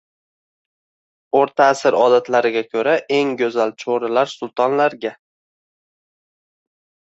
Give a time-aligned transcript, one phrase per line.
[1.41, 5.13] O‘rta asr odatlariga ko‘ra, eng go‘zal cho‘rilar sultonlarga